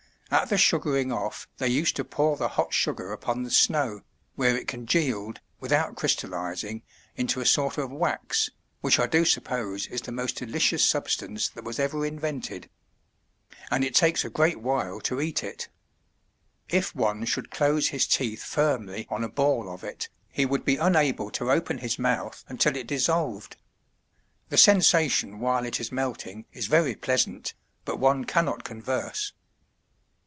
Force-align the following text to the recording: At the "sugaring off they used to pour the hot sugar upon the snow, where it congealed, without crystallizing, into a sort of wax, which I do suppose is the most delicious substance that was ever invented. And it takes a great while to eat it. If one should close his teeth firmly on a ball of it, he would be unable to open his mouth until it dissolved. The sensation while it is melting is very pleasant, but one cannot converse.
At 0.33 0.47
the 0.47 0.57
"sugaring 0.57 1.11
off 1.11 1.45
they 1.57 1.67
used 1.67 1.97
to 1.97 2.05
pour 2.05 2.37
the 2.37 2.47
hot 2.47 2.73
sugar 2.73 3.11
upon 3.11 3.43
the 3.43 3.51
snow, 3.51 3.99
where 4.35 4.55
it 4.55 4.65
congealed, 4.65 5.41
without 5.59 5.97
crystallizing, 5.97 6.83
into 7.17 7.41
a 7.41 7.45
sort 7.45 7.77
of 7.77 7.91
wax, 7.91 8.49
which 8.79 8.97
I 8.97 9.07
do 9.07 9.25
suppose 9.25 9.87
is 9.87 9.99
the 9.99 10.13
most 10.13 10.37
delicious 10.37 10.85
substance 10.85 11.49
that 11.49 11.65
was 11.65 11.79
ever 11.79 12.05
invented. 12.05 12.69
And 13.69 13.83
it 13.83 13.93
takes 13.93 14.23
a 14.23 14.29
great 14.29 14.61
while 14.61 15.01
to 15.01 15.19
eat 15.19 15.43
it. 15.43 15.67
If 16.69 16.95
one 16.95 17.25
should 17.25 17.51
close 17.51 17.89
his 17.89 18.07
teeth 18.07 18.41
firmly 18.41 19.07
on 19.09 19.25
a 19.25 19.29
ball 19.29 19.69
of 19.69 19.83
it, 19.83 20.07
he 20.29 20.45
would 20.45 20.63
be 20.63 20.77
unable 20.77 21.29
to 21.31 21.51
open 21.51 21.79
his 21.79 21.99
mouth 21.99 22.45
until 22.47 22.77
it 22.77 22.87
dissolved. 22.87 23.57
The 24.47 24.55
sensation 24.57 25.41
while 25.41 25.65
it 25.65 25.81
is 25.81 25.91
melting 25.91 26.45
is 26.53 26.67
very 26.67 26.95
pleasant, 26.95 27.53
but 27.83 27.99
one 27.99 28.23
cannot 28.23 28.63
converse. 28.63 29.33